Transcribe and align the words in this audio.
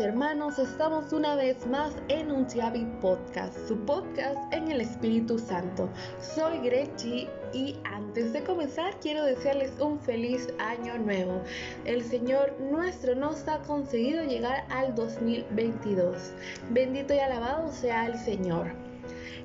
hermanos, 0.00 0.58
estamos 0.58 1.12
una 1.12 1.34
vez 1.34 1.66
más 1.66 1.92
en 2.08 2.30
un 2.30 2.46
Chiavi 2.46 2.84
Podcast, 3.00 3.56
su 3.66 3.76
podcast 3.84 4.38
en 4.52 4.70
el 4.70 4.80
Espíritu 4.80 5.38
Santo. 5.38 5.88
Soy 6.20 6.58
Grechi 6.58 7.28
y 7.52 7.76
antes 7.84 8.32
de 8.32 8.44
comenzar 8.44 8.94
quiero 9.00 9.24
desearles 9.24 9.72
un 9.80 9.98
feliz 9.98 10.48
año 10.58 10.98
nuevo. 10.98 11.42
El 11.84 12.04
Señor 12.04 12.54
nuestro 12.60 13.16
nos 13.16 13.48
ha 13.48 13.58
conseguido 13.62 14.22
llegar 14.22 14.66
al 14.70 14.94
2022. 14.94 16.32
Bendito 16.70 17.14
y 17.14 17.18
alabado 17.18 17.72
sea 17.72 18.06
el 18.06 18.16
Señor. 18.18 18.87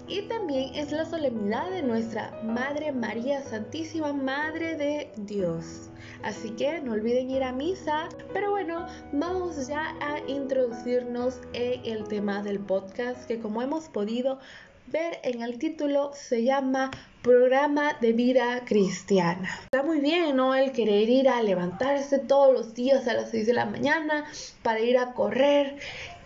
Y 0.08 0.24
también 0.24 0.76
es 0.76 0.92
la 0.92 1.06
solemnidad 1.06 1.70
de 1.72 1.82
nuestra 1.82 2.40
Madre 2.44 2.92
María 2.92 3.42
Santísima, 3.42 4.12
Madre 4.12 4.76
de 4.76 5.12
Dios. 5.18 5.90
Así 6.24 6.52
que 6.52 6.82
no 6.82 6.94
olviden 6.94 7.30
ir 7.30 7.44
a 7.44 7.52
misa. 7.52 8.10
Pero 8.34 8.52
bueno, 8.52 8.86
vamos 9.12 9.68
ya 9.68 9.96
a 10.02 10.20
introducirnos 10.28 11.40
en 11.54 11.86
el 11.86 12.08
tema 12.08 12.44
del 12.44 12.60
podcast 12.60 13.26
que 13.26 13.40
como 13.40 13.62
hemos 13.62 13.90
podido 13.90 14.40
ver 14.88 15.20
en 15.24 15.42
el 15.42 15.58
título 15.58 16.12
se 16.14 16.44
llama 16.44 16.92
programa 17.22 17.94
de 18.02 18.12
vida 18.12 18.64
cristiana. 18.66 19.50
Está 19.64 19.82
muy 19.82 20.02
bien, 20.02 20.36
¿no? 20.36 20.54
El 20.54 20.74
querer 20.74 21.10
ir 21.10 21.30
a 21.30 21.42
levantarse 21.42 22.20
todos 22.20 22.54
los 22.54 22.74
días 22.74 23.08
a 23.08 23.14
las 23.14 23.32
6 23.32 23.48
de 23.48 23.54
la 23.54 23.66
mañana 23.66 24.26
para 24.62 24.82
ir 24.82 24.98
a 24.98 25.14
correr 25.14 25.78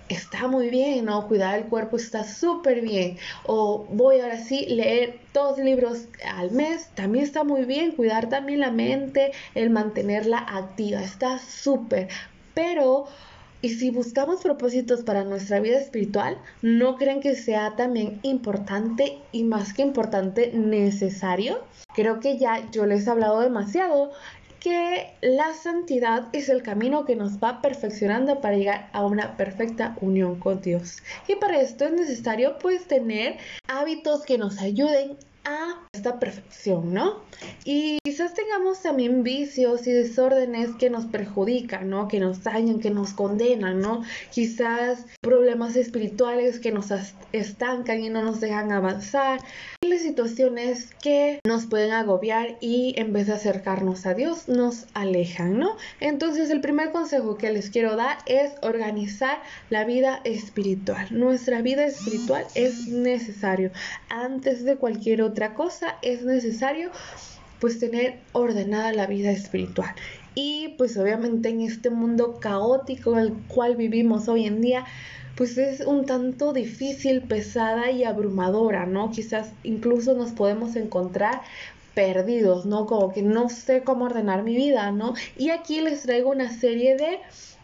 está 0.09 0.47
muy 0.47 0.69
bien, 0.69 1.05
¿no? 1.05 1.27
Cuidar 1.27 1.57
el 1.59 1.65
cuerpo 1.65 1.97
está 1.97 2.23
súper 2.23 2.81
bien. 2.81 3.17
O 3.45 3.85
voy 3.89 4.19
ahora 4.19 4.37
sí 4.37 4.65
leer 4.67 5.19
dos 5.33 5.57
libros 5.57 6.05
al 6.25 6.51
mes, 6.51 6.89
también 6.95 7.25
está 7.25 7.43
muy 7.43 7.65
bien. 7.65 7.91
Cuidar 7.91 8.29
también 8.29 8.59
la 8.59 8.71
mente, 8.71 9.31
el 9.55 9.69
mantenerla 9.69 10.39
activa, 10.39 11.01
está 11.01 11.39
súper. 11.39 12.07
Pero, 12.53 13.05
y 13.61 13.69
si 13.69 13.91
buscamos 13.91 14.41
propósitos 14.41 15.01
para 15.03 15.23
nuestra 15.23 15.59
vida 15.59 15.79
espiritual, 15.79 16.37
¿no 16.61 16.95
creen 16.95 17.21
que 17.21 17.35
sea 17.35 17.75
también 17.75 18.19
importante 18.23 19.19
y 19.31 19.43
más 19.43 19.73
que 19.73 19.81
importante 19.81 20.51
necesario? 20.53 21.59
Creo 21.95 22.19
que 22.19 22.37
ya 22.37 22.69
yo 22.71 22.85
les 22.85 23.07
he 23.07 23.09
hablado 23.09 23.41
demasiado 23.41 24.11
que 24.67 25.13
la 25.21 25.53
santidad 25.53 26.27
es 26.33 26.49
el 26.49 26.61
camino 26.61 27.05
que 27.05 27.15
nos 27.15 27.37
va 27.37 27.61
perfeccionando 27.61 28.41
para 28.41 28.57
llegar 28.57 28.89
a 28.91 29.05
una 29.05 29.37
perfecta 29.37 29.95
unión 30.01 30.41
con 30.41 30.59
Dios. 30.59 30.97
Y 31.25 31.35
para 31.35 31.61
esto 31.61 31.85
es 31.85 31.93
necesario 31.93 32.57
pues 32.59 32.85
tener 32.85 33.37
hábitos 33.69 34.25
que 34.25 34.37
nos 34.37 34.59
ayuden 34.59 35.15
a 35.47 35.87
esta 35.93 36.19
perfección, 36.19 36.93
¿no? 36.93 37.21
Y 37.63 37.99
quizás 38.03 38.33
tengamos 38.33 38.81
también 38.81 39.23
vicios 39.23 39.87
y 39.87 39.91
desórdenes 39.91 40.75
que 40.75 40.89
nos 40.89 41.05
perjudican, 41.05 41.89
¿no? 41.89 42.07
Que 42.07 42.19
nos 42.19 42.43
dañan, 42.43 42.79
que 42.79 42.89
nos 42.89 43.13
condenan, 43.13 43.79
¿no? 43.79 44.03
Quizás 44.31 45.05
problemas 45.21 45.75
espirituales 45.75 46.59
que 46.59 46.71
nos 46.71 46.87
estancan 47.31 48.01
y 48.03 48.09
no 48.09 48.23
nos 48.23 48.41
dejan 48.41 48.71
avanzar. 48.71 49.39
Las 49.81 50.01
situaciones 50.01 50.89
que 51.01 51.39
nos 51.47 51.65
pueden 51.65 51.91
agobiar 51.91 52.57
y 52.59 52.93
en 52.97 53.13
vez 53.13 53.27
de 53.27 53.33
acercarnos 53.33 54.05
a 54.05 54.13
Dios 54.13 54.49
nos 54.49 54.85
alejan, 54.93 55.57
¿no? 55.57 55.77
Entonces 56.01 56.49
el 56.49 56.59
primer 56.59 56.91
consejo 56.91 57.37
que 57.37 57.51
les 57.51 57.69
quiero 57.69 57.95
dar 57.95 58.17
es 58.25 58.51
organizar 58.61 59.39
la 59.69 59.85
vida 59.85 60.19
espiritual. 60.25 61.07
Nuestra 61.11 61.61
vida 61.61 61.85
espiritual 61.85 62.45
es 62.55 62.87
necesario 62.87 63.71
antes 64.09 64.65
de 64.65 64.75
cualquier 64.75 65.21
otra 65.21 65.36
otra 65.37 65.53
cosa 65.53 65.97
es 66.01 66.23
necesario 66.23 66.89
pues 67.59 67.77
tener 67.77 68.17
ordenada 68.31 68.91
la 68.91 69.05
vida 69.05 69.29
espiritual. 69.29 69.93
Y 70.33 70.69
pues 70.79 70.97
obviamente 70.97 71.49
en 71.49 71.61
este 71.61 71.91
mundo 71.91 72.39
caótico 72.39 73.13
en 73.13 73.19
el 73.19 73.33
cual 73.47 73.75
vivimos 73.75 74.27
hoy 74.29 74.47
en 74.47 74.61
día, 74.61 74.85
pues 75.35 75.59
es 75.59 75.81
un 75.81 76.07
tanto 76.07 76.53
difícil, 76.53 77.21
pesada 77.21 77.91
y 77.91 78.03
abrumadora, 78.03 78.87
¿no? 78.87 79.11
Quizás 79.11 79.51
incluso 79.61 80.15
nos 80.15 80.31
podemos 80.31 80.75
encontrar 80.75 81.41
perdidos, 81.93 82.65
¿no? 82.65 82.87
Como 82.87 83.13
que 83.13 83.21
no 83.21 83.49
sé 83.49 83.83
cómo 83.83 84.05
ordenar 84.05 84.41
mi 84.41 84.55
vida, 84.55 84.89
¿no? 84.89 85.13
Y 85.37 85.51
aquí 85.51 85.81
les 85.81 86.01
traigo 86.01 86.31
una 86.31 86.51
serie 86.51 86.97
de 86.97 87.19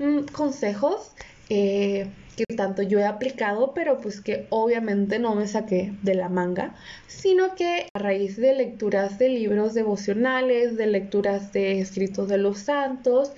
mm, 0.06 0.26
consejos 0.32 1.12
eh, 1.50 2.08
que 2.36 2.46
tanto 2.56 2.82
yo 2.82 3.00
he 3.00 3.06
aplicado, 3.06 3.74
pero 3.74 4.00
pues 4.00 4.22
que 4.22 4.48
obviamente 4.50 5.20
no 5.20 5.36
me 5.36 5.48
saqué 5.48 5.94
de 6.02 6.16
la 6.16 6.30
manga, 6.30 6.76
sino 7.08 7.56
que 7.56 7.88
a 7.94 8.00
raíz 8.00 8.38
de 8.38 8.54
lecturas 8.54 9.18
de 9.20 9.30
libros 9.30 9.74
devocionales, 9.74 10.78
de 10.78 10.88
lecturas 10.88 11.54
de 11.54 11.80
escritos 11.80 12.28
de 12.28 12.38
los 12.38 12.60
santos, 12.60 13.32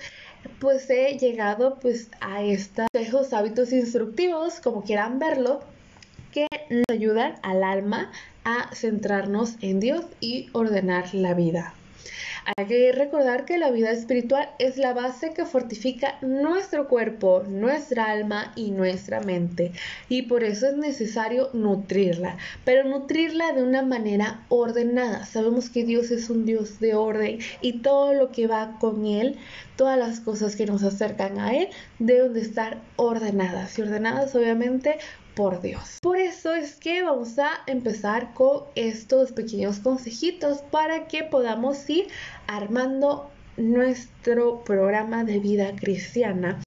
pues 0.58 0.88
he 0.90 1.18
llegado 1.18 1.78
pues 1.80 2.08
a 2.20 2.42
estos 2.42 3.32
hábitos 3.32 3.72
instructivos, 3.72 4.60
como 4.60 4.82
quieran 4.82 5.18
verlo, 5.18 5.60
que 6.32 6.46
nos 6.70 6.84
ayudan 6.90 7.34
al 7.42 7.64
alma 7.64 8.10
a 8.44 8.74
centrarnos 8.74 9.56
en 9.60 9.80
Dios 9.80 10.04
y 10.20 10.48
ordenar 10.52 11.14
la 11.14 11.34
vida. 11.34 11.74
Hay 12.54 12.66
que 12.66 12.92
recordar 12.92 13.44
que 13.44 13.58
la 13.58 13.72
vida 13.72 13.90
espiritual 13.90 14.48
es 14.60 14.76
la 14.76 14.92
base 14.92 15.34
que 15.34 15.44
fortifica 15.44 16.16
nuestro 16.20 16.86
cuerpo, 16.86 17.42
nuestra 17.48 18.04
alma 18.04 18.52
y 18.54 18.70
nuestra 18.70 19.20
mente. 19.20 19.72
Y 20.08 20.22
por 20.22 20.44
eso 20.44 20.68
es 20.68 20.76
necesario 20.76 21.50
nutrirla, 21.54 22.36
pero 22.64 22.88
nutrirla 22.88 23.52
de 23.52 23.64
una 23.64 23.82
manera 23.82 24.44
ordenada. 24.48 25.26
Sabemos 25.26 25.70
que 25.70 25.82
Dios 25.82 26.12
es 26.12 26.30
un 26.30 26.46
Dios 26.46 26.78
de 26.78 26.94
orden 26.94 27.40
y 27.62 27.80
todo 27.80 28.14
lo 28.14 28.30
que 28.30 28.46
va 28.46 28.76
con 28.78 29.06
Él, 29.06 29.38
todas 29.74 29.98
las 29.98 30.20
cosas 30.20 30.54
que 30.54 30.66
nos 30.66 30.84
acercan 30.84 31.40
a 31.40 31.52
Él, 31.52 31.68
deben 31.98 32.32
de 32.32 32.42
estar 32.42 32.78
ordenadas. 32.94 33.76
Y 33.76 33.82
ordenadas 33.82 34.36
obviamente 34.36 34.98
por 35.36 35.60
Dios. 35.60 35.98
Por 36.02 36.16
eso 36.16 36.54
es 36.54 36.74
que 36.76 37.02
vamos 37.02 37.38
a 37.38 37.50
empezar 37.66 38.34
con 38.34 38.64
estos 38.74 39.30
pequeños 39.30 39.78
consejitos 39.78 40.62
para 40.70 41.06
que 41.06 41.22
podamos 41.22 41.88
ir 41.88 42.08
armando 42.48 43.30
nuestro 43.56 44.64
programa 44.64 45.24
de 45.24 45.38
vida 45.38 45.76
cristiana. 45.76 46.60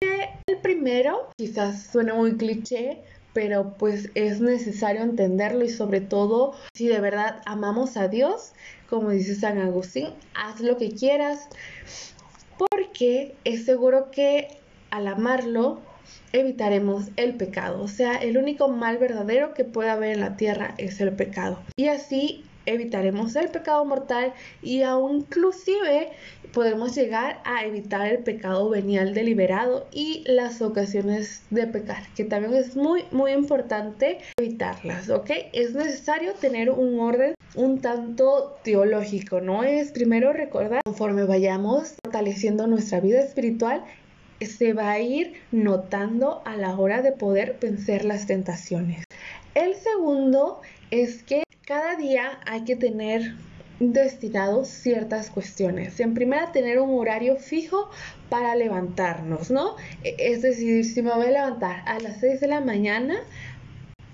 El 0.48 0.58
primero, 0.62 1.30
quizás 1.36 1.88
suene 1.92 2.14
muy 2.14 2.38
cliché, 2.38 3.02
pero 3.34 3.76
pues 3.78 4.12
es 4.14 4.40
necesario 4.40 5.02
entenderlo 5.02 5.66
y 5.66 5.70
sobre 5.70 6.02
todo 6.02 6.54
si 6.74 6.88
de 6.88 7.00
verdad 7.00 7.42
amamos 7.46 7.98
a 7.98 8.08
Dios, 8.08 8.54
como 8.90 9.10
dice 9.10 9.36
San 9.36 9.58
Agustín, 9.58 10.10
haz 10.36 10.62
lo 10.62 10.78
que 10.78 10.92
quieras, 10.92 11.50
porque 12.58 13.36
es 13.44 13.66
seguro 13.66 14.12
que 14.12 14.48
al 14.92 15.08
amarlo 15.08 15.82
evitaremos 16.34 17.10
el 17.16 17.36
pecado. 17.36 17.82
O 17.82 17.88
sea, 17.88 18.16
el 18.16 18.38
único 18.38 18.68
mal 18.68 18.98
verdadero 18.98 19.54
que 19.54 19.66
puede 19.66 19.90
haber 19.90 20.14
en 20.14 20.22
la 20.22 20.38
tierra 20.38 20.74
es 20.78 21.02
el 21.02 21.12
pecado. 21.14 21.60
Y 21.78 21.88
así 21.88 22.44
evitaremos 22.66 23.36
el 23.36 23.50
pecado 23.50 23.84
mortal 23.86 24.34
y 24.62 24.84
aún 24.84 25.18
inclusive 25.18 26.10
podemos 26.54 26.96
llegar 26.96 27.40
a 27.46 27.66
evitar 27.66 28.08
el 28.08 28.20
pecado 28.20 28.70
venial 28.70 29.14
deliberado 29.14 29.88
y 29.92 30.24
las 30.28 30.62
ocasiones 30.62 31.44
de 31.50 31.68
pecar, 31.68 32.04
que 32.16 32.26
también 32.26 32.54
es 32.56 32.76
muy 32.76 33.06
muy 33.12 33.32
importante 33.32 34.20
evitarlas, 34.38 35.10
¿ok? 35.10 35.32
Es 35.54 35.74
necesario 35.74 36.34
tener 36.34 36.70
un 36.70 37.00
orden 37.00 37.36
un 37.56 37.82
tanto 37.82 38.58
teológico, 38.64 39.42
¿no? 39.42 39.64
Es 39.64 39.92
primero 39.92 40.34
recordar, 40.34 40.82
conforme 40.86 41.24
vayamos 41.24 41.96
fortaleciendo 42.04 42.68
nuestra 42.68 43.00
vida 43.00 43.22
espiritual, 43.22 43.84
se 44.46 44.74
va 44.74 44.92
a 44.92 45.00
ir 45.00 45.34
notando 45.52 46.42
a 46.46 46.56
la 46.56 46.78
hora 46.78 47.02
de 47.02 47.12
poder 47.12 47.58
vencer 47.62 48.06
las 48.06 48.28
tentaciones. 48.28 49.04
El 49.56 49.76
segundo 49.76 50.62
es 50.92 51.24
que 51.24 51.44
cada 51.66 51.96
día 51.96 52.40
hay 52.46 52.64
que 52.64 52.76
tener 52.76 53.36
destinados 53.80 54.68
ciertas 54.68 55.30
cuestiones. 55.30 56.00
En 56.00 56.14
primera, 56.14 56.52
tener 56.52 56.80
un 56.80 56.98
horario 57.00 57.38
fijo 57.38 57.90
para 58.30 58.56
levantarnos, 58.56 59.52
¿no? 59.52 59.76
E, 60.04 60.16
es 60.20 60.42
decir, 60.42 60.86
si 60.86 61.02
me 61.02 61.14
voy 61.14 61.28
a 61.28 61.32
levantar 61.32 61.84
a 61.86 62.00
las 62.00 62.20
6 62.20 62.42
de 62.42 62.48
la 62.48 62.62
mañana, 62.62 63.20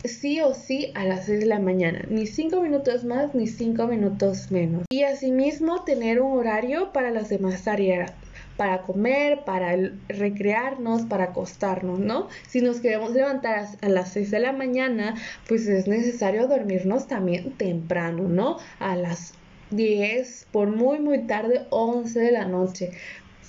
sí 0.03 0.39
o 0.41 0.53
sí 0.53 0.91
a 0.93 1.05
las 1.05 1.25
6 1.25 1.41
de 1.41 1.45
la 1.47 1.59
mañana, 1.59 2.05
ni 2.09 2.27
5 2.27 2.61
minutos 2.61 3.03
más 3.03 3.33
ni 3.33 3.47
5 3.47 3.87
minutos 3.87 4.51
menos. 4.51 4.83
Y 4.91 5.03
asimismo 5.03 5.83
tener 5.83 6.21
un 6.21 6.37
horario 6.37 6.93
para 6.93 7.11
las 7.11 7.29
demás 7.29 7.63
tareas, 7.63 8.13
para 8.57 8.81
comer, 8.81 9.43
para 9.45 9.75
recrearnos, 10.07 11.03
para 11.03 11.25
acostarnos, 11.25 11.99
¿no? 11.99 12.29
Si 12.47 12.61
nos 12.61 12.79
queremos 12.79 13.11
levantar 13.11 13.67
a 13.81 13.89
las 13.89 14.13
6 14.13 14.31
de 14.31 14.39
la 14.39 14.53
mañana, 14.53 15.15
pues 15.47 15.67
es 15.67 15.87
necesario 15.87 16.47
dormirnos 16.47 17.07
también 17.07 17.51
temprano, 17.53 18.23
¿no? 18.23 18.57
A 18.79 18.95
las 18.95 19.33
10, 19.71 20.47
por 20.51 20.69
muy, 20.69 20.99
muy 20.99 21.19
tarde, 21.19 21.65
11 21.69 22.19
de 22.19 22.31
la 22.31 22.45
noche. 22.45 22.91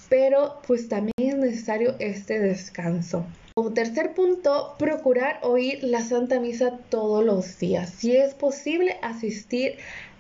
Pero 0.09 0.61
pues 0.67 0.89
también 0.89 1.13
es 1.19 1.37
necesario 1.37 1.95
este 1.99 2.39
descanso. 2.39 3.27
Como 3.55 3.73
tercer 3.73 4.13
punto, 4.13 4.75
procurar 4.79 5.41
oír 5.43 5.83
la 5.83 6.03
Santa 6.03 6.41
Misa 6.41 6.79
todos 6.91 7.25
los 7.25 7.59
días. 7.59 7.91
Si 7.91 8.15
es 8.15 8.35
posible, 8.35 8.99
asistir 9.03 9.77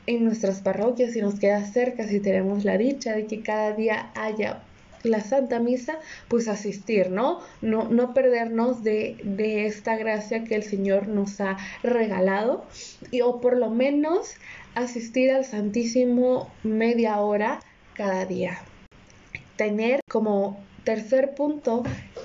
en 0.06 0.25
nuestras 0.25 0.61
parroquias 0.61 1.12
si 1.12 1.21
nos 1.21 1.38
queda 1.38 1.65
cerca, 1.65 2.06
si 2.06 2.21
tenemos 2.21 2.65
la 2.65 2.79
dicha 2.79 3.15
de 3.15 3.27
que 3.27 3.43
cada 3.43 3.73
día 3.73 4.11
haya 4.15 4.62
la 5.06 5.20
Santa 5.20 5.58
Misa, 5.58 5.99
pues 6.29 6.49
asistir, 6.49 7.11
¿no? 7.11 7.41
No, 7.62 7.88
no 7.88 8.14
perdernos 8.14 8.82
de, 8.82 9.17
de 9.23 9.67
esta 9.67 9.97
gracia 9.97 10.44
que 10.44 10.55
el 10.55 10.62
Señor 10.62 11.08
nos 11.08 11.41
ha 11.41 11.56
regalado 11.82 12.64
y, 13.11 13.20
o 13.23 13.41
por 13.41 13.56
lo 13.56 13.70
menos 13.70 14.35
asistir 14.75 15.31
al 15.32 15.44
Santísimo 15.44 16.50
media 16.62 17.19
hora 17.20 17.61
cada 17.94 18.26
día. 18.26 18.58
Tener 19.56 20.00
como 20.11 20.58
tercer 20.87 21.35
punto 21.35 21.82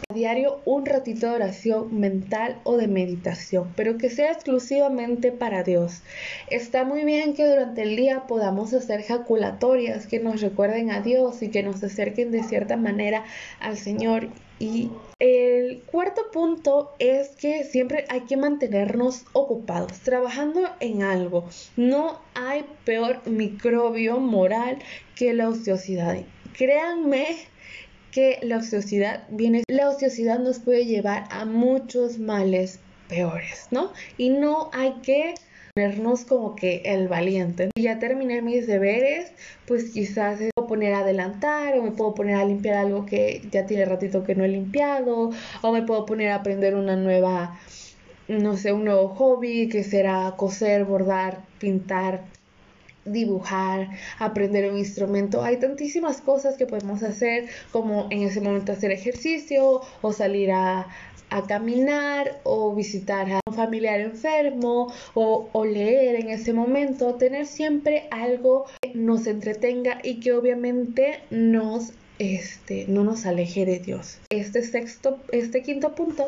a 0.09 0.13
diario 0.13 0.61
un 0.65 0.85
ratito 0.85 1.27
de 1.27 1.33
oración 1.33 1.99
mental 1.99 2.59
o 2.63 2.77
de 2.77 2.87
meditación, 2.87 3.73
pero 3.75 3.97
que 3.97 4.11
sea 4.11 4.31
exclusivamente 4.31 5.31
para 5.31 5.63
Dios. 5.63 6.03
Está 6.51 6.83
muy 6.83 7.03
bien 7.03 7.33
que 7.33 7.47
durante 7.47 7.81
el 7.81 7.95
día 7.95 8.27
podamos 8.27 8.71
hacer 8.73 9.01
jaculatorias 9.01 10.05
que 10.05 10.19
nos 10.19 10.41
recuerden 10.41 10.91
a 10.91 11.01
Dios 11.01 11.41
y 11.41 11.49
que 11.49 11.63
nos 11.63 11.83
acerquen 11.83 12.31
de 12.31 12.43
cierta 12.43 12.77
manera 12.77 13.25
al 13.59 13.77
Señor 13.77 14.29
y 14.59 14.91
el 15.17 15.81
cuarto 15.87 16.29
punto 16.31 16.91
es 16.99 17.29
que 17.29 17.63
siempre 17.63 18.05
hay 18.09 18.21
que 18.21 18.37
mantenernos 18.37 19.25
ocupados, 19.33 19.93
trabajando 20.01 20.61
en 20.79 21.01
algo. 21.01 21.49
No 21.77 22.19
hay 22.35 22.63
peor 22.85 23.27
microbio 23.27 24.19
moral 24.19 24.77
que 25.15 25.33
la 25.33 25.49
ociosidad. 25.49 26.19
Créanme 26.57 27.37
que 28.11 28.39
la 28.41 28.57
ociosidad 28.57 29.23
viene, 29.29 29.63
la 29.67 29.89
ociosidad 29.89 30.39
nos 30.39 30.59
puede 30.59 30.85
llevar 30.85 31.25
a 31.31 31.45
muchos 31.45 32.19
males 32.19 32.79
peores, 33.07 33.67
¿no? 33.71 33.91
Y 34.17 34.29
no 34.29 34.69
hay 34.73 34.93
que 35.01 35.33
ponernos 35.73 36.25
como 36.25 36.55
que 36.55 36.81
el 36.85 37.07
valiente. 37.07 37.69
Y 37.75 37.83
ya 37.83 37.99
terminé 37.99 38.41
mis 38.41 38.67
deberes, 38.67 39.31
pues 39.65 39.91
quizás 39.91 40.39
me 40.39 40.49
puedo 40.53 40.67
poner 40.67 40.93
a 40.93 40.99
adelantar 40.99 41.77
o 41.77 41.83
me 41.83 41.91
puedo 41.91 42.13
poner 42.13 42.35
a 42.35 42.45
limpiar 42.45 42.75
algo 42.75 43.05
que 43.05 43.41
ya 43.51 43.65
tiene 43.65 43.85
ratito 43.85 44.23
que 44.23 44.35
no 44.35 44.43
he 44.43 44.49
limpiado 44.49 45.31
o 45.61 45.71
me 45.71 45.83
puedo 45.83 46.05
poner 46.05 46.29
a 46.29 46.35
aprender 46.35 46.75
una 46.75 46.95
nueva, 46.95 47.57
no 48.27 48.57
sé, 48.57 48.73
un 48.73 48.85
nuevo 48.85 49.09
hobby 49.09 49.69
que 49.69 49.83
será 49.83 50.33
coser, 50.37 50.85
bordar, 50.85 51.39
pintar, 51.59 52.23
dibujar, 53.05 53.89
aprender 54.19 54.71
un 54.71 54.77
instrumento. 54.77 55.43
Hay 55.43 55.57
tantísimas 55.57 56.21
cosas 56.21 56.57
que 56.57 56.65
podemos 56.65 57.03
hacer 57.03 57.49
como 57.71 58.07
en 58.09 58.23
ese 58.23 58.41
momento 58.41 58.71
hacer 58.71 58.91
ejercicio 58.91 59.81
o 60.01 60.13
salir 60.13 60.51
a, 60.51 60.87
a 61.31 61.47
caminar 61.47 62.39
o 62.43 62.75
visitar 62.75 63.31
a 63.31 63.39
un 63.47 63.55
familiar 63.55 64.01
enfermo 64.01 64.93
o, 65.13 65.49
o, 65.51 65.65
leer 65.65 66.15
en 66.15 66.29
ese 66.29 66.53
momento, 66.53 67.15
tener 67.15 67.45
siempre 67.47 68.07
algo 68.11 68.65
que 68.81 68.91
nos 68.93 69.25
entretenga 69.27 69.99
y 70.03 70.19
que 70.19 70.33
obviamente 70.33 71.21
nos, 71.31 71.93
este, 72.19 72.85
no 72.87 73.03
nos 73.03 73.25
aleje 73.25 73.65
de 73.65 73.79
Dios. 73.79 74.19
Este 74.29 74.61
sexto, 74.61 75.19
este 75.31 75.63
quinto 75.63 75.95
punto 75.95 76.27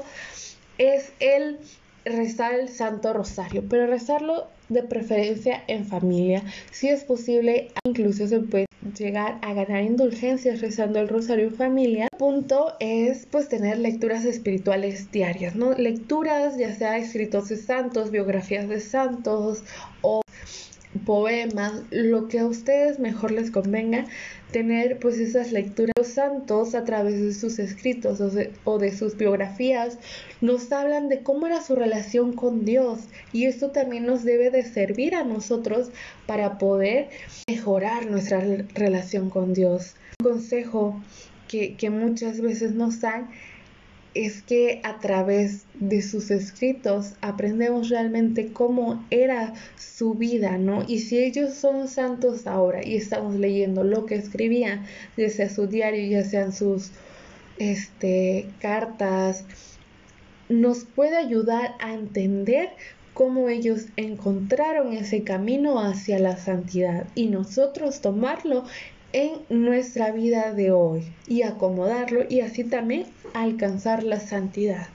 es 0.78 1.12
el 1.20 1.60
rezar 2.06 2.54
el 2.54 2.70
Santo 2.70 3.14
Rosario, 3.14 3.64
pero 3.70 3.88
rezarlo 3.88 4.48
de 4.70 4.84
preferencia 4.84 5.64
en 5.68 5.86
familia. 5.86 6.44
Si 6.72 6.90
es 6.90 7.04
posible, 7.04 7.70
incluso 7.86 8.28
se 8.28 8.40
puede 8.40 8.66
llegar 8.98 9.40
a 9.42 9.54
ganar 9.54 9.84
indulgencias 9.84 10.62
rezando 10.62 11.00
el 11.00 11.08
rosario 11.08 11.46
en 11.46 11.56
familia. 11.56 12.08
Punto 12.18 12.74
es 12.80 13.26
pues 13.28 13.48
tener 13.48 13.78
lecturas 13.78 14.26
espirituales 14.26 15.12
diarias, 15.12 15.56
¿no? 15.56 15.74
Lecturas 15.74 16.58
ya 16.58 16.74
sea 16.74 16.98
escritos 16.98 17.50
de 17.50 17.58
santos, 17.58 18.12
biografías 18.12 18.68
de 18.68 18.80
santos 18.80 19.64
o 20.02 20.23
poemas, 21.06 21.74
lo 21.92 22.28
que 22.28 22.40
a 22.40 22.46
ustedes 22.46 23.00
mejor 23.00 23.32
les 23.32 23.52
convenga, 23.52 24.06
tener 24.52 25.00
pues 25.00 25.18
esas 25.18 25.52
lecturas. 25.52 25.94
Los 25.98 26.08
santos 26.08 26.76
a 26.76 26.84
través 26.84 27.20
de 27.22 27.34
sus 27.34 27.60
escritos 27.60 28.22
o 28.64 28.78
de, 28.80 28.92
sus 28.92 29.18
biografías 29.18 29.98
nos 30.42 30.72
hablan 30.72 31.10
de 31.10 31.24
cómo 31.24 31.48
era 31.48 31.62
su 31.62 31.76
relación 31.76 32.34
con 32.34 32.66
Dios 32.66 33.00
y 33.32 33.46
esto 33.46 33.72
también 33.72 34.06
nos 34.06 34.24
debe 34.24 34.50
de 34.52 34.64
servir 34.64 35.16
a 35.16 35.24
nosotros 35.24 35.90
para 36.26 36.58
poder 36.58 37.10
mejorar 37.48 38.06
nuestra 38.06 38.42
relación 38.74 39.30
con 39.30 39.54
Dios. 39.54 39.96
Un 40.20 40.32
consejo 40.32 41.02
que, 41.48 41.76
que 41.76 41.90
muchas 41.90 42.42
veces 42.42 42.74
nos 42.74 43.02
dan 43.02 43.30
es 44.14 44.42
que 44.42 44.82
a 44.84 45.00
través 45.00 45.66
de 45.76 46.02
sus 46.02 46.32
escritos 46.32 47.14
aprendemos 47.22 47.90
realmente 47.90 48.52
cómo 48.54 49.04
era 49.10 49.54
su 49.78 50.14
vida, 50.14 50.58
¿no? 50.58 50.84
Y 50.88 51.00
si 51.00 51.20
ellos 51.20 51.54
son 51.54 51.88
santos 51.88 52.48
ahora 52.48 52.86
y 52.86 52.96
estamos 52.96 53.36
leyendo 53.36 53.84
lo 53.84 54.06
que 54.06 54.16
escribían, 54.16 54.86
ya 55.18 55.30
sea 55.30 55.50
su 55.50 55.68
diario, 55.68 56.06
ya 56.10 56.24
sean 56.24 56.54
sus 56.54 56.92
este, 57.58 58.48
cartas, 58.60 59.46
nos 60.50 60.86
puede 60.86 61.18
ayudar 61.18 61.76
a 61.80 61.94
entender 61.94 62.70
cómo 63.14 63.50
ellos 63.50 63.86
encontraron 63.96 64.94
ese 64.94 65.24
camino 65.24 65.80
hacia 65.80 66.20
la 66.20 66.38
santidad 66.38 67.06
y 67.16 67.28
nosotros 67.28 68.02
tomarlo 68.02 68.66
en 69.14 69.44
nuestra 69.50 70.12
vida 70.12 70.52
de 70.52 70.72
hoy 70.72 71.04
y 71.28 71.44
acomodarlo 71.44 72.26
y 72.28 72.42
así 72.42 72.64
también 72.64 73.06
alcanzar 73.34 74.04
la 74.04 74.20
santidad. 74.20 74.88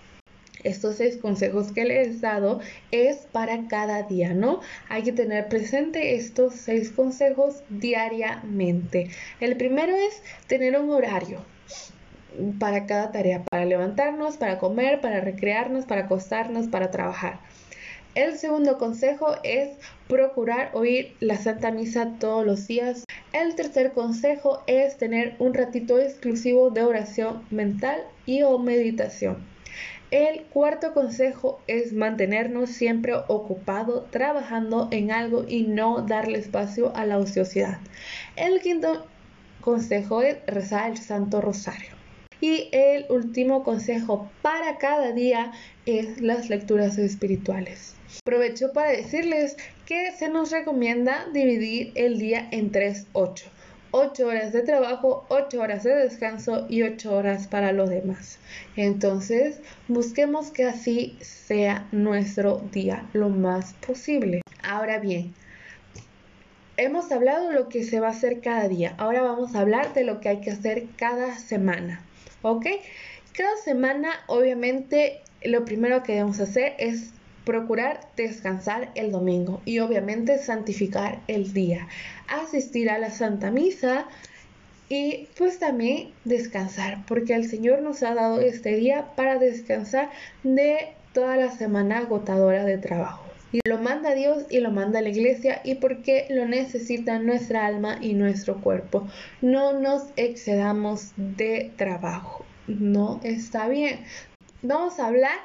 Estos 0.64 0.96
seis 0.96 1.16
consejos 1.16 1.70
que 1.70 1.84
les 1.84 2.16
he 2.16 2.20
dado 2.20 2.60
es 2.90 3.18
para 3.30 3.68
cada 3.68 4.02
día, 4.02 4.34
¿no? 4.34 4.60
Hay 4.88 5.04
que 5.04 5.12
tener 5.12 5.48
presente 5.48 6.16
estos 6.16 6.54
seis 6.54 6.90
consejos 6.90 7.62
diariamente. 7.68 9.10
El 9.40 9.56
primero 9.56 9.94
es 9.94 10.20
tener 10.48 10.78
un 10.78 10.90
horario 10.90 11.44
para 12.58 12.86
cada 12.86 13.12
tarea, 13.12 13.44
para 13.44 13.64
levantarnos, 13.64 14.36
para 14.36 14.58
comer, 14.58 15.00
para 15.00 15.20
recrearnos, 15.20 15.84
para 15.84 16.02
acostarnos, 16.02 16.66
para 16.66 16.90
trabajar. 16.90 17.38
El 18.18 18.36
segundo 18.36 18.78
consejo 18.78 19.36
es 19.44 19.78
procurar 20.08 20.72
oír 20.74 21.14
la 21.20 21.36
Santa 21.36 21.70
Misa 21.70 22.16
todos 22.18 22.44
los 22.44 22.66
días. 22.66 23.04
El 23.32 23.54
tercer 23.54 23.92
consejo 23.92 24.64
es 24.66 24.96
tener 24.96 25.36
un 25.38 25.54
ratito 25.54 26.00
exclusivo 26.00 26.70
de 26.70 26.82
oración 26.82 27.44
mental 27.50 28.02
y 28.26 28.42
o 28.42 28.58
meditación. 28.58 29.46
El 30.10 30.42
cuarto 30.46 30.94
consejo 30.94 31.60
es 31.68 31.92
mantenernos 31.92 32.70
siempre 32.70 33.12
ocupado 33.28 34.08
trabajando 34.10 34.88
en 34.90 35.12
algo 35.12 35.44
y 35.46 35.68
no 35.68 36.02
darle 36.02 36.40
espacio 36.40 36.92
a 36.96 37.06
la 37.06 37.18
ociosidad. 37.18 37.78
El 38.34 38.60
quinto 38.60 39.06
consejo 39.60 40.22
es 40.22 40.38
rezar 40.48 40.90
el 40.90 40.98
Santo 40.98 41.40
Rosario. 41.40 41.90
Y 42.40 42.68
el 42.72 43.06
último 43.10 43.62
consejo 43.62 44.28
para 44.42 44.78
cada 44.78 45.12
día 45.12 45.52
es 45.86 46.20
las 46.20 46.50
lecturas 46.50 46.98
espirituales. 46.98 47.94
Aprovecho 48.22 48.72
para 48.72 48.90
decirles 48.90 49.56
que 49.86 50.12
se 50.12 50.28
nos 50.28 50.50
recomienda 50.50 51.26
dividir 51.32 51.92
el 51.94 52.18
día 52.18 52.48
en 52.50 52.70
3, 52.70 53.06
8. 53.12 53.50
8 53.90 54.26
horas 54.26 54.52
de 54.52 54.62
trabajo, 54.62 55.24
8 55.28 55.60
horas 55.60 55.82
de 55.82 55.94
descanso 55.94 56.66
y 56.68 56.82
8 56.82 57.14
horas 57.14 57.46
para 57.46 57.72
los 57.72 57.88
demás. 57.88 58.38
Entonces, 58.76 59.60
busquemos 59.88 60.50
que 60.50 60.64
así 60.64 61.16
sea 61.20 61.88
nuestro 61.90 62.58
día 62.70 63.08
lo 63.14 63.30
más 63.30 63.72
posible. 63.74 64.42
Ahora 64.62 64.98
bien, 64.98 65.34
hemos 66.76 67.10
hablado 67.12 67.48
de 67.48 67.54
lo 67.54 67.68
que 67.68 67.82
se 67.82 68.00
va 68.00 68.08
a 68.08 68.10
hacer 68.10 68.40
cada 68.40 68.68
día. 68.68 68.94
Ahora 68.98 69.22
vamos 69.22 69.54
a 69.54 69.60
hablar 69.60 69.94
de 69.94 70.04
lo 70.04 70.20
que 70.20 70.28
hay 70.28 70.40
que 70.40 70.50
hacer 70.50 70.86
cada 70.96 71.36
semana. 71.38 72.02
¿Ok? 72.42 72.66
Cada 73.32 73.56
semana, 73.56 74.10
obviamente, 74.26 75.20
lo 75.42 75.64
primero 75.64 76.02
que 76.02 76.12
debemos 76.12 76.40
hacer 76.40 76.74
es 76.78 77.12
procurar 77.48 78.00
descansar 78.14 78.90
el 78.94 79.10
domingo 79.10 79.62
y 79.64 79.78
obviamente 79.78 80.36
santificar 80.36 81.20
el 81.28 81.54
día, 81.54 81.88
asistir 82.28 82.90
a 82.90 82.98
la 82.98 83.10
Santa 83.10 83.50
Misa 83.50 84.06
y 84.90 85.28
pues 85.38 85.58
también 85.58 86.10
descansar, 86.26 87.06
porque 87.08 87.34
el 87.34 87.48
Señor 87.48 87.80
nos 87.80 88.02
ha 88.02 88.14
dado 88.14 88.38
este 88.38 88.76
día 88.76 89.14
para 89.16 89.38
descansar 89.38 90.10
de 90.42 90.88
toda 91.14 91.36
la 91.36 91.50
semana 91.50 92.00
agotadora 92.00 92.66
de 92.66 92.76
trabajo. 92.76 93.24
Y 93.50 93.60
lo 93.66 93.78
manda 93.78 94.14
Dios 94.14 94.44
y 94.50 94.60
lo 94.60 94.70
manda 94.70 95.00
la 95.00 95.08
iglesia 95.08 95.62
y 95.64 95.76
porque 95.76 96.26
lo 96.28 96.44
necesita 96.44 97.18
nuestra 97.18 97.64
alma 97.64 97.96
y 98.02 98.12
nuestro 98.12 98.60
cuerpo. 98.60 99.08
No 99.40 99.80
nos 99.80 100.02
excedamos 100.16 101.12
de 101.16 101.72
trabajo. 101.76 102.44
No 102.66 103.20
está 103.22 103.68
bien. 103.68 104.00
Vamos 104.60 105.00
a 105.00 105.06
hablar 105.06 105.38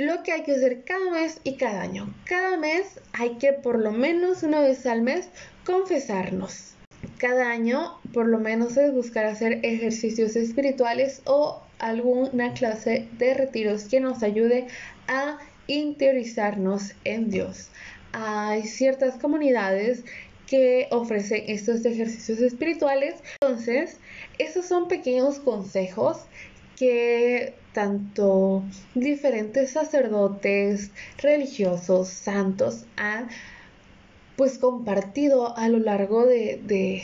lo 0.00 0.22
que 0.22 0.32
hay 0.32 0.42
que 0.42 0.52
hacer 0.52 0.82
cada 0.84 1.10
mes 1.10 1.40
y 1.44 1.56
cada 1.56 1.82
año. 1.82 2.12
Cada 2.24 2.56
mes 2.56 2.98
hay 3.12 3.36
que 3.36 3.52
por 3.52 3.78
lo 3.78 3.92
menos 3.92 4.42
una 4.42 4.60
vez 4.60 4.86
al 4.86 5.02
mes 5.02 5.28
confesarnos. 5.64 6.72
Cada 7.18 7.50
año 7.50 7.98
por 8.14 8.26
lo 8.26 8.38
menos 8.38 8.76
es 8.78 8.92
buscar 8.92 9.26
hacer 9.26 9.60
ejercicios 9.62 10.36
espirituales 10.36 11.20
o 11.26 11.62
alguna 11.78 12.54
clase 12.54 13.08
de 13.18 13.34
retiros 13.34 13.84
que 13.84 14.00
nos 14.00 14.22
ayude 14.22 14.68
a 15.06 15.38
interiorizarnos 15.66 16.94
en 17.04 17.30
Dios. 17.30 17.68
Hay 18.12 18.62
ciertas 18.62 19.18
comunidades 19.18 20.04
que 20.46 20.88
ofrecen 20.90 21.44
estos 21.46 21.84
ejercicios 21.84 22.40
espirituales. 22.40 23.16
Entonces, 23.40 23.98
esos 24.38 24.66
son 24.66 24.88
pequeños 24.88 25.38
consejos 25.38 26.22
que 26.76 27.54
tanto 27.72 28.62
diferentes 28.94 29.70
sacerdotes, 29.70 30.90
religiosos, 31.18 32.08
santos 32.08 32.84
han 32.96 33.28
pues 34.36 34.58
compartido 34.58 35.56
a 35.56 35.68
lo 35.68 35.78
largo 35.78 36.24
de, 36.24 36.60
de, 36.64 37.02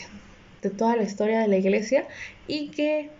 toda 0.70 0.96
la 0.96 1.04
historia 1.04 1.40
de 1.40 1.48
la 1.48 1.58
iglesia 1.58 2.08
y 2.48 2.70
que 2.70 3.10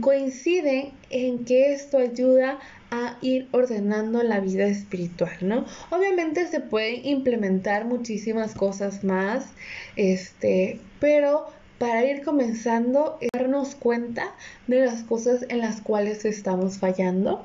coinciden 0.00 0.90
en 1.10 1.44
que 1.44 1.72
esto 1.72 1.96
ayuda 1.98 2.58
a 2.90 3.16
ir 3.22 3.48
ordenando 3.52 4.22
la 4.22 4.40
vida 4.40 4.66
espiritual, 4.66 5.32
¿no? 5.40 5.64
Obviamente 5.90 6.46
se 6.48 6.60
pueden 6.60 7.06
implementar 7.06 7.86
muchísimas 7.86 8.54
cosas 8.54 9.02
más, 9.04 9.46
este, 9.96 10.78
pero 11.00 11.46
para 11.82 12.04
ir 12.04 12.22
comenzando, 12.22 13.18
darnos 13.34 13.74
cuenta 13.74 14.36
de 14.68 14.86
las 14.86 15.02
cosas 15.02 15.44
en 15.48 15.58
las 15.58 15.80
cuales 15.80 16.24
estamos 16.24 16.78
fallando, 16.78 17.44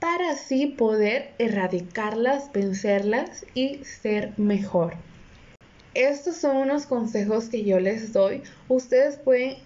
para 0.00 0.32
así 0.32 0.66
poder 0.66 1.30
erradicarlas, 1.38 2.50
vencerlas 2.52 3.46
y 3.54 3.84
ser 3.84 4.32
mejor. 4.36 4.94
Estos 5.94 6.38
son 6.38 6.56
unos 6.56 6.86
consejos 6.86 7.50
que 7.50 7.62
yo 7.62 7.78
les 7.78 8.12
doy. 8.12 8.42
Ustedes 8.66 9.16
pueden 9.16 9.58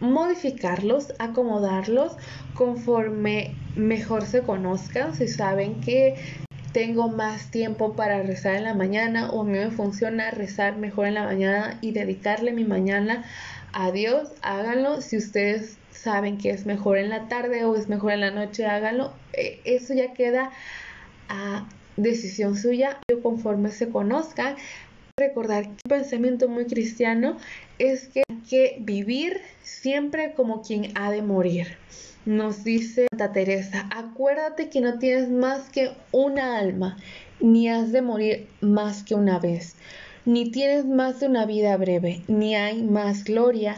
modificarlos, 0.00 1.12
acomodarlos 1.20 2.16
conforme 2.54 3.54
mejor 3.76 4.26
se 4.26 4.42
conozcan. 4.42 5.14
Si 5.14 5.28
saben 5.28 5.80
que 5.80 6.16
tengo 6.74 7.08
más 7.08 7.52
tiempo 7.52 7.94
para 7.94 8.20
rezar 8.22 8.56
en 8.56 8.64
la 8.64 8.74
mañana 8.74 9.30
o 9.30 9.42
a 9.42 9.44
mí 9.44 9.52
me 9.52 9.70
funciona 9.70 10.32
rezar 10.32 10.76
mejor 10.76 11.06
en 11.06 11.14
la 11.14 11.22
mañana 11.22 11.78
y 11.80 11.92
dedicarle 11.92 12.52
mi 12.52 12.64
mañana 12.64 13.24
a 13.72 13.92
Dios, 13.92 14.32
háganlo. 14.42 15.00
Si 15.00 15.16
ustedes 15.16 15.78
saben 15.92 16.36
que 16.36 16.50
es 16.50 16.66
mejor 16.66 16.98
en 16.98 17.10
la 17.10 17.28
tarde 17.28 17.64
o 17.64 17.76
es 17.76 17.88
mejor 17.88 18.12
en 18.12 18.20
la 18.20 18.32
noche, 18.32 18.66
háganlo. 18.66 19.12
Eh, 19.34 19.60
eso 19.64 19.94
ya 19.94 20.14
queda 20.14 20.50
a 21.28 21.68
decisión 21.96 22.56
suya. 22.56 22.98
Conforme 23.22 23.70
se 23.70 23.88
conozcan, 23.88 24.56
recordar 25.16 25.62
que 25.62 25.70
un 25.84 25.88
pensamiento 25.88 26.48
muy 26.48 26.66
cristiano 26.66 27.36
es 27.78 28.08
que 28.08 28.24
hay 28.28 28.36
que 28.50 28.78
vivir 28.80 29.40
siempre 29.62 30.34
como 30.34 30.60
quien 30.60 30.90
ha 30.96 31.12
de 31.12 31.22
morir. 31.22 31.78
Nos 32.26 32.64
dice 32.64 33.06
Santa 33.12 33.32
Teresa, 33.32 33.88
acuérdate 33.94 34.70
que 34.70 34.80
no 34.80 34.98
tienes 34.98 35.30
más 35.30 35.70
que 35.70 35.92
una 36.10 36.58
alma, 36.58 36.96
ni 37.38 37.68
has 37.68 37.92
de 37.92 38.02
morir 38.02 38.48
más 38.60 39.04
que 39.04 39.14
una 39.14 39.38
vez, 39.38 39.76
ni 40.24 40.50
tienes 40.50 40.84
más 40.84 41.20
de 41.20 41.28
una 41.28 41.46
vida 41.46 41.76
breve, 41.76 42.22
ni 42.26 42.56
hay 42.56 42.82
más 42.82 43.22
gloria, 43.22 43.76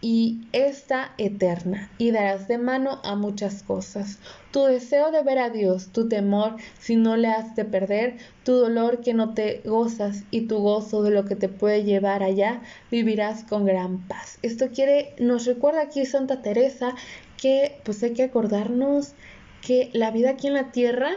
y 0.00 0.42
esta 0.52 1.12
eterna, 1.18 1.90
y 1.98 2.12
darás 2.12 2.46
de 2.46 2.58
mano 2.58 3.00
a 3.02 3.16
muchas 3.16 3.62
cosas. 3.62 4.18
Tu 4.52 4.62
deseo 4.64 5.10
de 5.10 5.22
ver 5.22 5.38
a 5.38 5.50
Dios, 5.50 5.88
tu 5.92 6.08
temor 6.08 6.56
si 6.78 6.96
no 6.96 7.16
le 7.16 7.28
has 7.28 7.56
de 7.56 7.64
perder, 7.64 8.16
tu 8.44 8.52
dolor 8.52 9.00
que 9.00 9.14
no 9.14 9.34
te 9.34 9.60
gozas 9.64 10.22
y 10.30 10.42
tu 10.42 10.58
gozo 10.58 11.02
de 11.02 11.10
lo 11.10 11.24
que 11.24 11.36
te 11.36 11.48
puede 11.48 11.84
llevar 11.84 12.22
allá, 12.22 12.62
vivirás 12.90 13.44
con 13.44 13.66
gran 13.66 14.06
paz. 14.06 14.38
Esto 14.42 14.68
quiere, 14.68 15.14
nos 15.18 15.46
recuerda 15.46 15.82
aquí 15.82 16.06
Santa 16.06 16.42
Teresa 16.42 16.94
que 17.36 17.80
pues 17.84 18.02
hay 18.02 18.12
que 18.12 18.24
acordarnos 18.24 19.14
que 19.60 19.90
la 19.92 20.10
vida 20.10 20.30
aquí 20.30 20.46
en 20.46 20.54
la 20.54 20.70
tierra 20.70 21.10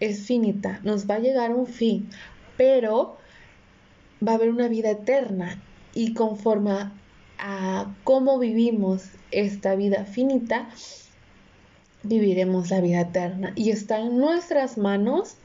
es 0.00 0.26
finita, 0.26 0.80
nos 0.82 1.08
va 1.08 1.16
a 1.16 1.20
llegar 1.20 1.54
un 1.54 1.66
fin, 1.66 2.08
pero 2.56 3.16
va 4.26 4.32
a 4.32 4.34
haber 4.36 4.50
una 4.50 4.68
vida 4.68 4.90
eterna 4.90 5.60
y 5.94 6.14
conforme 6.14 6.90
a 7.40 7.94
cómo 8.04 8.38
vivimos 8.38 9.04
esta 9.30 9.74
vida 9.74 10.04
finita, 10.04 10.68
viviremos 12.02 12.70
la 12.70 12.80
vida 12.80 13.00
eterna. 13.00 13.52
Y 13.56 13.70
está 13.70 13.98
en 13.98 14.18
nuestras 14.18 14.78
manos 14.78 15.36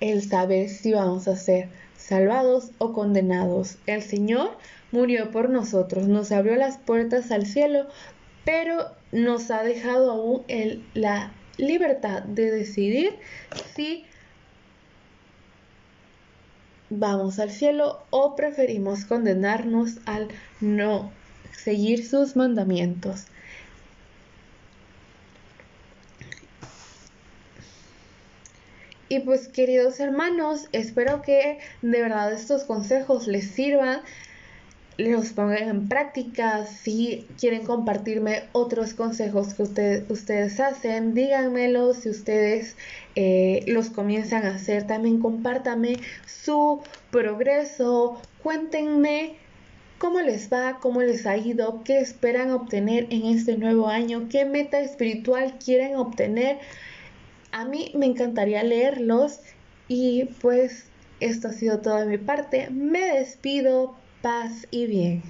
el 0.00 0.22
saber 0.22 0.68
si 0.68 0.92
vamos 0.92 1.28
a 1.28 1.36
ser 1.36 1.68
salvados 1.96 2.70
o 2.78 2.92
condenados. 2.92 3.78
El 3.86 4.02
Señor 4.02 4.56
murió 4.92 5.30
por 5.30 5.50
nosotros, 5.50 6.08
nos 6.08 6.32
abrió 6.32 6.56
las 6.56 6.78
puertas 6.78 7.30
al 7.30 7.46
cielo, 7.46 7.86
pero 8.44 8.90
nos 9.12 9.50
ha 9.50 9.62
dejado 9.62 10.12
aún 10.12 10.42
el, 10.48 10.84
la 10.94 11.32
libertad 11.56 12.22
de 12.22 12.50
decidir 12.50 13.18
si 13.74 14.04
vamos 16.88 17.38
al 17.38 17.50
cielo 17.50 18.02
o 18.10 18.34
preferimos 18.34 19.04
condenarnos 19.04 19.98
al 20.06 20.28
no 20.60 21.12
seguir 21.52 22.06
sus 22.06 22.36
mandamientos. 22.36 23.26
Y 29.10 29.18
pues 29.18 29.48
queridos 29.48 29.98
hermanos, 29.98 30.68
espero 30.70 31.20
que 31.20 31.58
de 31.82 32.00
verdad 32.00 32.32
estos 32.32 32.62
consejos 32.62 33.26
les 33.26 33.50
sirvan, 33.50 34.02
los 34.98 35.32
pongan 35.32 35.68
en 35.68 35.88
práctica. 35.88 36.64
Si 36.66 37.26
quieren 37.36 37.64
compartirme 37.64 38.44
otros 38.52 38.94
consejos 38.94 39.54
que 39.54 39.64
ustedes 40.08 40.60
hacen, 40.60 41.14
díganmelo. 41.14 41.92
Si 41.92 42.08
ustedes 42.08 42.76
eh, 43.16 43.64
los 43.66 43.90
comienzan 43.90 44.46
a 44.46 44.54
hacer, 44.54 44.86
también 44.86 45.18
compártame 45.18 45.98
su 46.26 46.80
progreso. 47.10 48.22
Cuéntenme 48.44 49.34
cómo 50.00 50.22
les 50.22 50.50
va, 50.50 50.78
cómo 50.80 51.02
les 51.02 51.26
ha 51.26 51.36
ido, 51.36 51.84
qué 51.84 51.98
esperan 52.00 52.52
obtener 52.52 53.06
en 53.10 53.26
este 53.26 53.58
nuevo 53.58 53.88
año, 53.88 54.28
qué 54.30 54.46
meta 54.46 54.80
espiritual 54.80 55.58
quieren 55.62 55.96
obtener. 55.96 56.58
A 57.52 57.66
mí 57.66 57.92
me 57.94 58.06
encantaría 58.06 58.62
leerlos 58.62 59.40
y 59.88 60.24
pues 60.40 60.86
esto 61.20 61.48
ha 61.48 61.52
sido 61.52 61.80
todo 61.80 61.96
de 61.96 62.06
mi 62.06 62.16
parte. 62.16 62.70
Me 62.70 63.18
despido, 63.18 63.94
paz 64.22 64.66
y 64.70 64.86
bien. 64.86 65.22